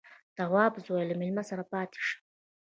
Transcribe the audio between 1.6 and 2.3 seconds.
پاتې شه.